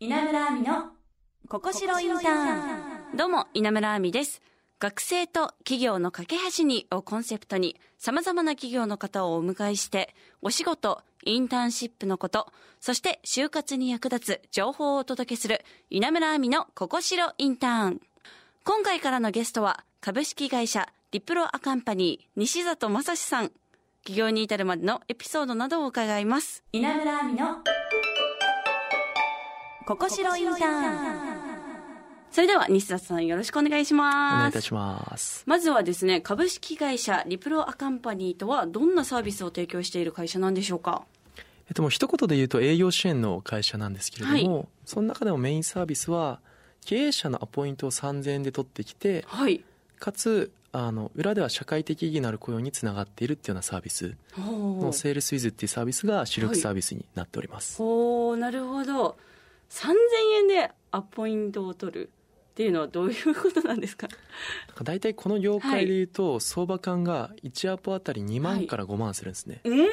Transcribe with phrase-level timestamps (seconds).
[0.00, 0.90] 稲村亜美の
[1.48, 4.40] ここしろインターンどうも、稲村亜美です。
[4.78, 12.46] 学生と企業の架け橋にをコンセプトに様々な企業の方をお迎えして、お仕事、インターンシップのこと、
[12.78, 18.00] そして就活に役立つ情報をお届けする稲村亜美のここしろインターン。
[18.62, 23.50] 今回からのゲストは株式会社ディプロアカンパニー西里正史さん。
[24.04, 26.62] 起業に至るまでのエピソードなどを伺います。
[26.70, 27.56] 稲村亜美の
[29.88, 31.38] ここしろインターン
[32.30, 34.36] それでは西里さんよろしくお願いしおます。
[34.36, 35.44] 願いいたします。
[35.46, 41.06] まずはですね、株式会社リプロアカンパニーとはどんなサービスを提供している会社なんでしょうか？
[41.68, 46.40] えっともう一言で言うと営業支援の会社なんですけれども、はその中でもメインサービスは
[46.84, 49.64] 経営者のアポイントを3000円で取ってきて、はい。
[49.98, 57.78] かつあの裏では社会的意義のある雇用につながっているっていうようなサービスほのセールスウィズっていうサービスが主力サービスになっております。
[57.78, 59.16] ほう、なるほど。
[59.70, 59.94] 3000
[60.38, 64.08] 円でアポイントを取るっていうのはどういうことなんですか？
[64.82, 69.60] 大体この業界で言うと、相場感が1アポあたり2万から5万するんですね。
[69.64, 69.86] うーん、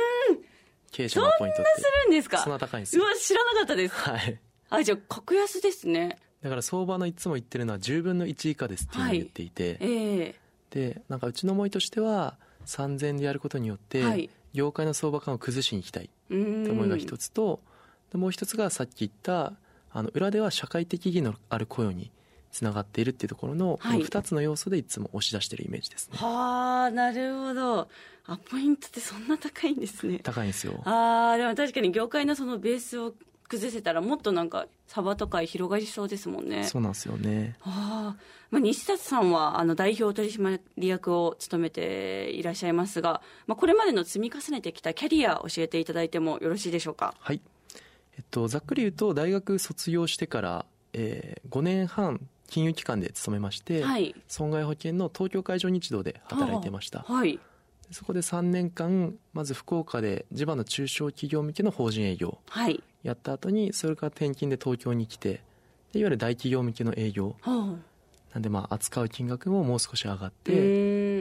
[0.91, 1.81] 経営者のアポイントって。
[1.81, 2.37] するんですか？
[2.39, 3.03] そんな高いんですよ。
[3.03, 3.93] うわ、知らなかったです。
[3.95, 4.39] はい。
[4.69, 6.17] あ、じゃあ、格安ですね。
[6.41, 10.35] だから相場のいつも言ってるのは10分の1以下ですっていうのを言っていて、ええ
[10.69, 16.63] でなんかうちの思いとしては3000円でやることによって、はい業界の相場感を崩しに行きたいっうーん。
[16.65, 17.59] て思いが一つと、
[18.11, 19.51] でもう一つがさっき言った
[19.95, 22.11] あの裏では社会的意義のある雇用に
[22.51, 27.87] つながっているっていうところの、はいこの2つの要素でいつも押し出してるイメージですねはあ、なるほど。
[28.27, 30.19] アポイントってそんな高いんですね。
[30.19, 33.13] 高いんですよああでも確かに業界のそのベースを
[33.47, 36.65] 崩せたらもっとなんか幅とか広がりそうですもんね。
[36.65, 47.13] そうなんですよねああまあ、西里さんはあの代表取締役を務めていらっしゃいますが、まあ、これまでの積み重ねてきたキャリアを教えていただいてもよろしいでしょうか？
[47.19, 47.41] はい
[48.17, 54.15] えっとざっくり言うと大学卒業してから、え5年半金融機関で勤めまして、はい。
[54.27, 57.39] 損害保険の東京海上日動で働いてましたはい。
[57.91, 62.83] そこで3年間まず福岡で地場の中小企業向けの法人営業はい。
[63.03, 65.43] やった後にそれから転勤で東京に来て
[65.91, 67.77] でいわゆる大企業向けの営業は
[68.33, 70.51] なんでまあ扱う金額ももう少し上がって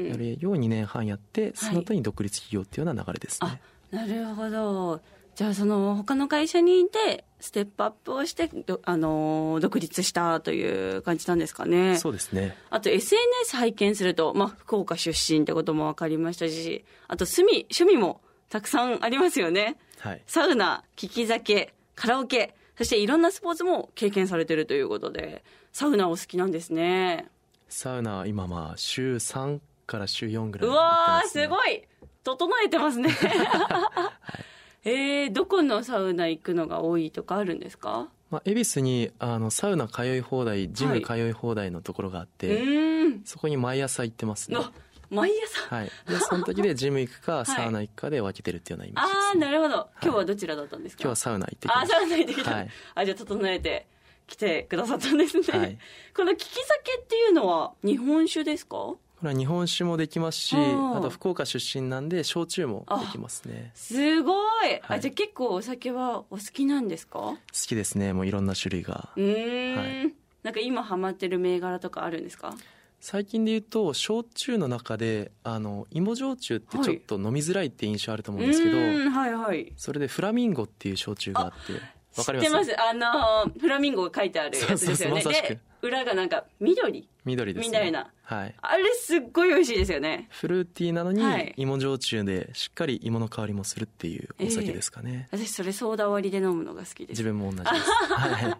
[0.08, 3.60] やる営業を2年半やってその後に独立企業っていうような流れですね、
[3.90, 5.00] なるほど。
[5.34, 11.98] じゃあその他の会社にいてステップアップをしてどあのー独立したという感じなんですかね。
[11.98, 19.76] そうですねあと SNS 拝見すると、まあ、福岡出身ってことも分かりましたし、あと趣味、趣味もたくさんありますよね。
[19.98, 27.26] はいサウナ、聞き酒、カラオケ、そしていろんなスポーツも経験されてるということで、サウナお好きなんですね。
[27.68, 31.82] サウナは今まあ週3から週4ぐらいう行ってわー、ますごい
[32.22, 33.10] 整えてますね。
[34.84, 38.08] えー、どこのサウナ行くのが多いとかあるんですか？
[38.30, 43.22] まあ、恵比寿にあのサウナ通い放題ジム通い放題のところがあっうて、ーん。
[43.24, 44.58] そこに毎朝行ってますね。
[44.60, 44.72] あ、
[45.10, 45.74] 毎朝？
[45.74, 45.86] はい。
[46.08, 47.46] でその時でジム行くか い。
[47.46, 49.88] サウナ行くかで分けてるっていうようなイメージです、あー、なるほど。
[50.02, 52.50] 今日はどちらだったんですか、今日はサウナ行ってきまあ、したサウナ行ってきた。
[52.54, 52.68] はい。
[52.96, 53.86] あ、じゃあ整えて
[54.26, 55.58] 来てくださったんですね。
[55.58, 55.78] はい。
[56.16, 58.94] この利き酒っていうのは日本酒ですか？
[59.20, 63.70] これは日本酒もできますしあと福岡出身なんで焼酎もできますね。
[63.74, 64.32] すご
[64.64, 65.00] い、あ、はい。
[65.00, 67.18] じゃあ結構お酒はお好きなんですか？
[67.20, 68.12] 好きですね。
[68.12, 69.08] もういろんな種類が。
[69.16, 70.14] うーん、はい。
[70.42, 72.54] なんか今ハマってる銘柄とかあるんですか？
[73.00, 79.34] 最近で言うと焼酎の中であの芋焼酎ってちょっと飲みづらいって印象あると思うんですけど、はい。
[79.34, 79.72] はい。
[79.76, 81.72] それでフラミンゴっていう焼酎があって
[82.16, 82.46] わかります？
[82.46, 82.80] 知ってます。
[82.80, 85.22] あのー、フラミンゴが書いてあるやつですよね。
[85.22, 87.08] そうそうそう裏がなんか緑？
[87.26, 87.68] 緑ですね。
[87.68, 88.10] みたいな。
[88.22, 88.54] はい。
[88.60, 90.28] あれすっごい美味しいですよね。
[90.30, 91.52] フルーティーなのにはい。
[91.58, 97.18] 芋焼酎でしっかり芋の香りもするっていうお酒ですかね、私それソーダ割りで飲むのが好きです。
[97.18, 97.22] 自。
[97.22, 98.56] 分も同じです、は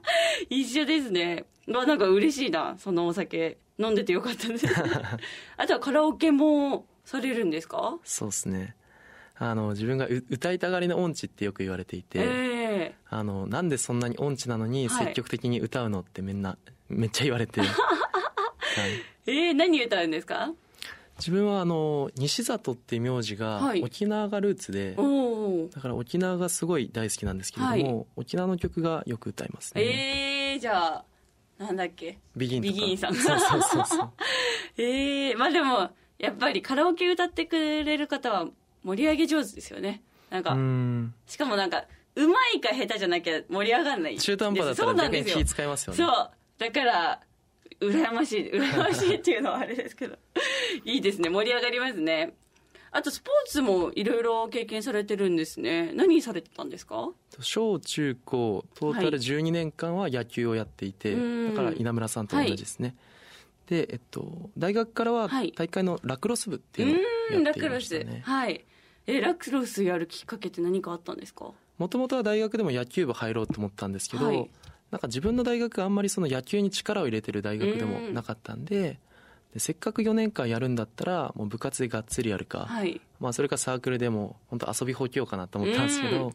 [0.50, 1.46] い、 一緒ですね。
[1.68, 3.56] わ、なんか嬉しいな、そのお酒。
[3.78, 4.66] 飲んでてよかったです。
[5.56, 7.98] あとはカラオケもされるんですか？
[8.04, 8.76] そうですね。
[9.36, 12.22] あの自分がう歌いたがりの音痴ってよく言われていて、え
[13.10, 15.04] あのなんでそんなに音痴なのにはい。
[15.06, 16.56] 積極的に歌うのってみんな
[16.88, 17.70] めっちゃ言われて、 はい、
[19.26, 20.52] ええー何歌うんですか？
[21.18, 23.82] 自分はあの西里っていう名字がはい。
[23.82, 25.02] 沖縄がルーツで、お
[25.64, 25.68] お。
[25.72, 28.06] だから沖縄がすごい大好きなんですけれども、はい。
[28.16, 31.04] 沖縄の曲がよく歌いますね、ええー、じゃあ、
[31.56, 32.18] なんだっけ？
[32.36, 33.14] ビギンビギンさん。
[33.14, 34.10] そうそうそうそう。
[34.76, 38.48] え えー、まあでも、やっぱりカラオケ歌ってくれる方は
[38.82, 40.02] 盛り上げ上手ですよね。
[40.30, 40.56] なんか、
[41.30, 41.84] しかもなんか、
[42.16, 44.18] うまいか下手じゃなきゃ盛り上がんない。
[44.18, 45.44] 中途半端だったそうら逆に気。
[45.44, 46.30] 使いますよねそう。
[46.58, 47.20] だから、
[47.80, 50.16] 羨ましい、 羨ましいっていうのはあれですけど。
[50.84, 51.28] いいですね。
[51.28, 52.34] 盛り上がりますね。
[52.96, 57.10] あとスポーツもいろいろ経験されてるんですね何されてたんですか？
[57.40, 62.94] 小中高トータル12年間は野球をやっていて、うんだから稲村さんと同じですね、
[63.66, 68.64] で、えっと、大学からははい大会のラクロス部っていうのをやっていクロスましたねはい
[69.08, 71.50] えラクロスやるきっかけって何かあったんですか？
[71.78, 74.50] もともとは大学でも野球部入ろうと思ったんですけど、はい。
[74.90, 79.00] なんか自分の大学があんまりその野球に力を入れてる大学でもなかったんで,、
[79.52, 83.00] でせっかく4年間やるんだったらもう部活でがっつりやるか、はい。
[83.18, 86.34] まあ、それかサークルでも本当遊びほうけようかなと思ったんですけど、うん。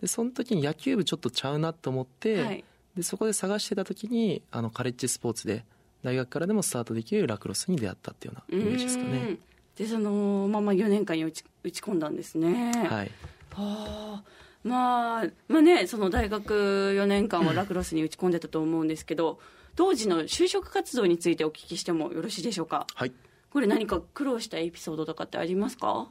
[0.00, 2.64] でその時に野球部ちょっとちゃうなと思って、はい。
[2.96, 5.64] でそこで探してた時にあのカレッジスポーツで
[6.02, 9.38] 大学からでもスタートできるラクロスに出会ったっていうようなイメージですかうねん。
[9.76, 12.72] でそのまま4年間に打ち打ち込んだんですね。
[12.88, 13.10] はい
[13.54, 14.24] はあ
[14.64, 16.54] まあまあねその大学
[16.96, 19.40] 4年間はラクロスに打ち込んでたと思うんですけど
[19.74, 22.86] 当時の就職活動についてお聞きしてもよろしいでしょうか？
[22.94, 23.12] はい。
[23.50, 26.08] これ何か苦労したエピソードとかってありますか？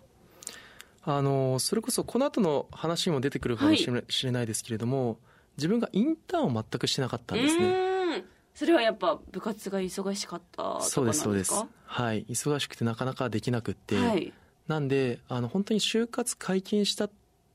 [1.03, 5.17] あのそれこそこの後の話にも出てくるかもしれ,、しれないですけれども
[5.57, 8.23] 自分がインターンを全くしてなかったんですね。
[8.53, 10.91] それはやっぱ部活が忙しかったとかなんですか？
[10.91, 11.65] そうですそうです。
[11.85, 12.25] はい。
[12.29, 14.33] 忙しくてなかなかできなくって、はい。
[14.67, 17.09] なんであの本当に就活解禁した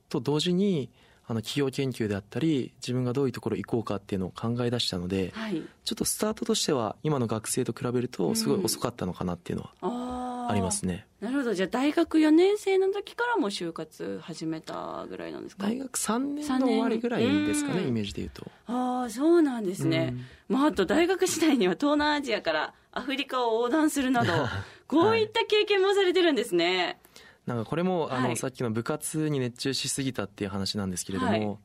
[0.08, 0.90] と同時に
[1.28, 5.60] あの企業研究であったり自分がどういうところ行こうかっていうのを考え出したのではい。
[5.84, 11.06] ちょっとスタートとしては今の学生と比べるとすごい遅かったのかなっていうのはありますね。
[11.20, 11.54] なるほど。
[11.54, 15.66] じゃあ大学4年生の時からもう就活始めたぐらいなんですか？
[15.66, 17.88] 大学3年の終わりぐらいですかねうん。
[17.88, 18.46] イメージで言うと。
[18.66, 20.14] ああそうなんですね、
[20.48, 24.32] まあ、あと大学時代には東南アジアからアフリカを横断するなど
[24.86, 26.98] こういった経験もされてるんですね、
[27.46, 28.36] なんかこれもあの、はい。
[28.36, 31.40] さっきの部活に熱中しすぎたっていう話なんですけれども、はい。
[31.40, 31.56] なん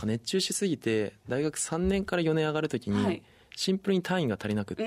[0.00, 3.22] か熱中しすぎて大学3年から4年上がるときに、はい。
[3.56, 4.84] シンプルに単位が足りなくて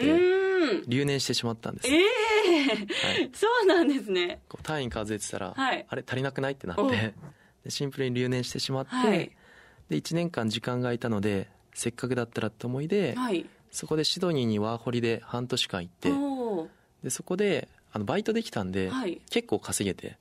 [0.88, 4.42] 留年してしまったんです、ええはい、 そうなんですね。
[4.50, 5.86] こう単位数えてたら、はい。
[5.88, 7.14] あれ足りなくないってなっおて
[7.64, 9.32] でシンプルに留年してしまって、はい。
[9.90, 13.46] で1年間時間が空いたのでせっかくだったらって思いで、はい。
[13.72, 16.10] そこでシドニーにワーホリで半年間行って
[17.04, 19.22] でそこであのバイトできたんで、はい。
[19.30, 20.18] 結構稼げて。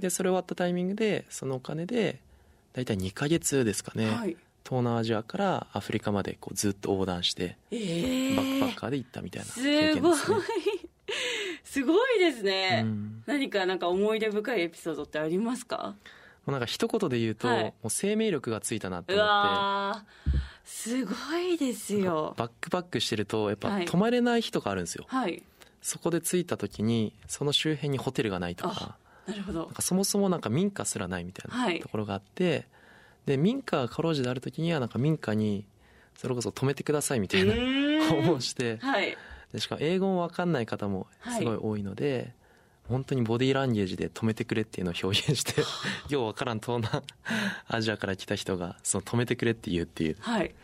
[0.00, 2.20] でそれ終わったタイミングでそのお金で
[2.74, 4.36] 大体2ヶ月ですかね、はい。
[4.64, 10.36] 東南アジアからアフリカまでこうずっと横断してええバックパッカーで行ったみたいなす経験ごいですね。
[11.64, 12.20] すごい。
[12.20, 13.22] ですね、うん。
[13.24, 15.96] 何かなんか思い出深いエピソードってありますか？
[16.44, 17.64] もうなんか一言で言うと、はい。
[17.64, 20.40] もう生命力がついたなとう思って。
[20.66, 22.34] すごいですよ。
[22.36, 23.86] バックパックしてるとやっぱはい。
[23.86, 25.42] 泊まれない日とかあるんですよ、はい
[25.86, 28.96] そこで着いた時にその周辺にホテルがないとか。
[29.26, 29.66] なるほど。
[29.66, 31.74] なんかそもそもなんか民家すらないみたいはい。
[31.74, 32.66] なところがあって、
[33.26, 35.66] で民家がかろうじてある時にはなんか民家に
[36.16, 37.54] それこそ泊めてくださいみたいな
[38.08, 38.78] 訪問して。
[38.78, 39.16] はい。
[39.52, 41.06] でしかも英語も分かんない方も
[41.38, 42.32] すごい多いので、
[42.88, 45.62] 本当にボディーランゲージで止めてくれっていうのを表現して
[46.12, 47.02] よう分からん東南
[47.68, 50.12] アジアから来た人がその止めてくれって言うっていう。
[50.12, 50.54] いはい。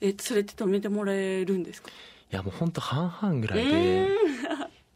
[0.00, 1.90] えそれって止めてもらえるんですか？
[2.30, 4.08] やもう本当半々ぐらいで。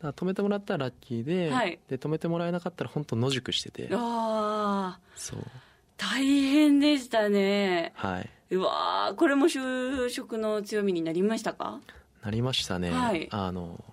[0.02, 1.78] だ止めてもらったらラッキーで,、はい。
[1.88, 3.88] で止めてもらえなかったら本当野宿してて。
[3.92, 5.40] ああそう。
[5.96, 7.92] 大変でしたね。
[7.94, 8.30] はい。
[8.50, 9.14] うわー。
[9.14, 11.80] これも就職の強みになりましたか？
[12.24, 13.28] なりましたね、はい。
[13.30, 13.84] あの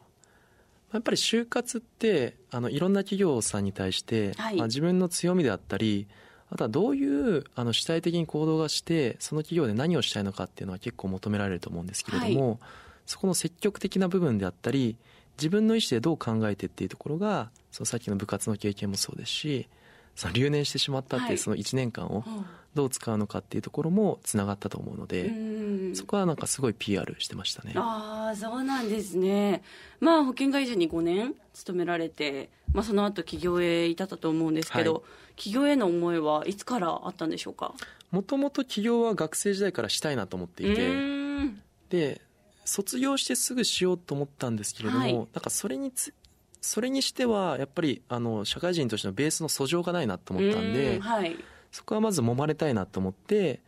[0.91, 4.55] やっぱり就活ってあのいろんな企業さんに対して、はい。
[4.57, 6.07] まあ、自分の強みであったり
[6.51, 12.59] あとはどういうあの主体的に行動がしてその企業で何をしたいのかっていうのは結構求められると思うんですけれども、
[13.05, 14.97] そこの積極的な部分であったり
[15.39, 19.69] 自分の意思でどう考えてっていうところがそのさっきの部活の経験もそうですし
[20.15, 21.33] その留年してしまったってはい。
[21.33, 22.45] いうその1年間をうん。
[22.75, 27.73] どう使うのかっていうところもつながったと思うのうで、そこはなんかすごい PR してましたね。
[27.75, 29.63] ああそうなんですね。
[29.99, 35.01] まあ保険会社に5年勤められて、まあ、その後起業へ至ったと思うんですけど、はい。
[35.35, 37.73] 起業への思いはいつからあったんでしょうか？
[38.11, 41.55] もともと起業は学生時代からしたいなと思ってういて
[41.89, 42.21] で
[42.69, 45.13] 卒業してすぐしようと思ったんですけれども、はい。
[45.13, 46.13] なんかそれにつ
[46.61, 51.35] それにしてはやっぱりあの社会人としてのベースの素性がないなと思ったんうではい。
[51.71, 53.61] そこはまず揉まれたいなと思って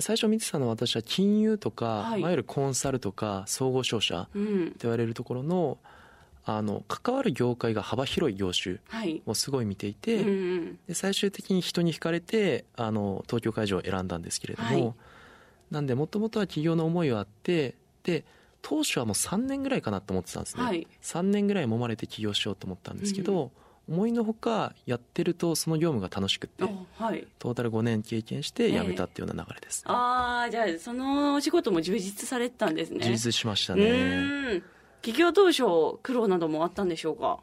[0.00, 2.20] 最初見てたのは私は金融とか、はい。
[2.20, 4.74] いわゆるコンサルとか総合商社とうん。
[4.80, 5.78] 言われるところの
[6.46, 9.22] あの関わる業界が幅広い業種はい。
[9.26, 10.78] をすごい見ていて、うんうん。
[10.88, 14.94] で最終的に人に惹かれてあの東京会場を選んだんですけれども、はい。
[15.70, 17.76] なんでもともとは起業の思いはあってで
[18.62, 20.86] 当初はもう3年ぐらいかなと思ってたんですね、はい。
[21.02, 23.50] 3年ぐらい揉まれて起業しようと思ったんですけど、
[23.86, 27.26] 思いのほかやってるとその業務が楽しくってあはい。
[27.38, 33.00] トータル5年経験して辞めたっていうような流れです、ああじゃあそのお仕事も充実されてたんですね。
[33.00, 34.62] 充実しましたうねーん。
[35.02, 37.40] 起業当初苦労などもあったんでしょうか？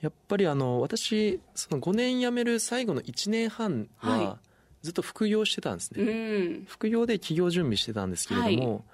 [0.00, 4.38] やっぱりあの私その5年辞める最後の1年半はは
[4.82, 6.66] ずっと副業してたんですね、うん。
[6.68, 8.84] 副業で企業準備してたんですけれども、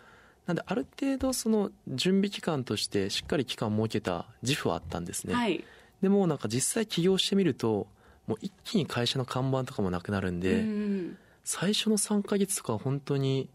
[0.46, 5.64] なんである程度その準備期間としてしっかり期間設けた自負はあったんですね、はい。
[6.02, 7.86] でもなんか実際起業してみると
[8.26, 13.50] もう一気に会社の看板とかもなくなるんで、うん最初の3ヶ月とかは本当に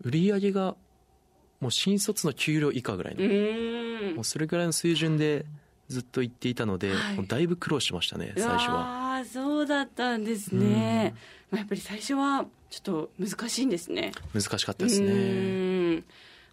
[0.00, 0.74] 売り上げが
[1.60, 4.14] もう新卒の給料以下ぐらいの、うん。
[4.16, 5.44] もうそれぐらいの水準で
[5.88, 7.16] ずっと行っていたので、はい。
[7.16, 9.16] もうだいぶ苦労しましたね最初は。
[9.16, 11.14] ああそうだったんですね、
[11.50, 14.12] まあ、やっぱり最初はちょっと難しいんですね。
[14.32, 15.12] 難しかったですうね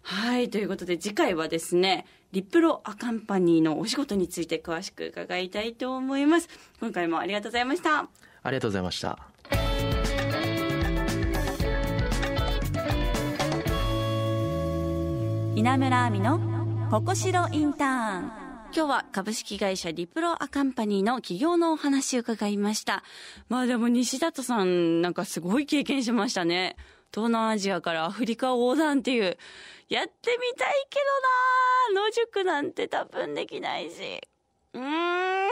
[0.02, 6.48] はいということで次回はですねリプロアカンパニーのお仕事について詳しく伺いたいと思います
[6.80, 8.08] 今回もありがとうございました
[8.42, 9.18] ありがとうございました
[15.54, 16.40] 稲村亜美の
[16.90, 23.02] ここしろインターン今日は株式会社リプロアカンパニーの企業のお話を伺いました。
[23.48, 26.76] まあでも西里さんなんかすごい経験しましたね。
[27.12, 29.38] 東南アジアからアフリカ横断っていう。
[29.88, 30.98] やってみたいけ
[31.92, 34.20] どな野宿なんて多分できないし。
[34.74, 35.48] うーん。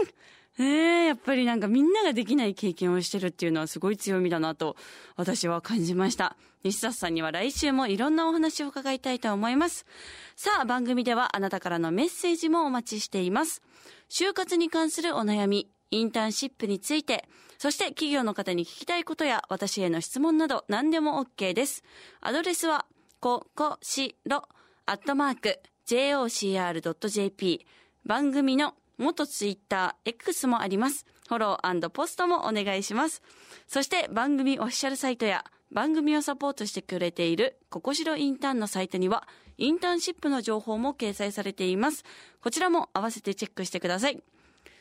[0.58, 4.76] ねえ、やっぱりなんかみんなができない経験をしてるっていうのはすごい強みだなと
[5.14, 6.36] 私は感じました。
[6.64, 9.86] 西里さんには来週もいろんなお話を伺いたいと思います。
[10.34, 13.62] さあ、番組ではあなたからのメッセージもお待ちしています。
[14.10, 17.28] 就活に関するお悩み、インターンシップについて、
[17.58, 21.82] そして企業の方に聞きたいことや私への質問など何でも OK です。
[22.20, 22.86] アドレスは、
[23.20, 24.48] ここしろ、
[24.84, 27.66] アットマーク、jocr.jp。
[28.04, 31.06] 番組の元ツイッター X もあります。
[31.28, 33.20] フォローポストもお願いします。
[33.66, 39.26] そして番組オフィシャルサイトや番組をサポートしてくれているここしろインターンのサイトには
[39.58, 42.04] インターンシップの情報も掲載されています。
[42.40, 44.22] こちらも合わせてチェックしてください。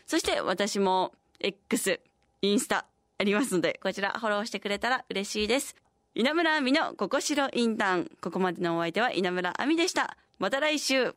[0.05, 1.99] そして私も X、
[2.41, 2.85] インスタ
[3.17, 5.75] ありますので、こちらフォローしてくれたら嬉しいです。
[6.13, 8.11] 稲村亜美のここしろインターン。
[8.21, 10.17] ここまでのお相手は稲村亜美でした。
[10.39, 11.15] また来週。